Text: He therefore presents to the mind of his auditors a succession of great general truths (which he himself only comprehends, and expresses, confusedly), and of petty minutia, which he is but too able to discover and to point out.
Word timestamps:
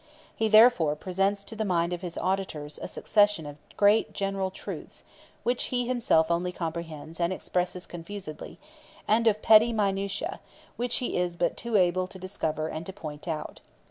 He 0.35 0.47
therefore 0.47 0.95
presents 0.95 1.43
to 1.43 1.55
the 1.55 1.63
mind 1.63 1.93
of 1.93 2.01
his 2.01 2.17
auditors 2.17 2.79
a 2.81 2.87
succession 2.87 3.45
of 3.45 3.57
great 3.77 4.13
general 4.13 4.49
truths 4.49 5.03
(which 5.43 5.65
he 5.65 5.85
himself 5.85 6.31
only 6.31 6.51
comprehends, 6.51 7.19
and 7.19 7.31
expresses, 7.31 7.85
confusedly), 7.85 8.57
and 9.07 9.27
of 9.27 9.43
petty 9.43 9.71
minutia, 9.71 10.39
which 10.75 10.95
he 10.95 11.17
is 11.17 11.35
but 11.35 11.55
too 11.55 11.75
able 11.77 12.07
to 12.07 12.17
discover 12.17 12.67
and 12.67 12.87
to 12.87 12.93
point 12.93 13.27
out. 13.27 13.61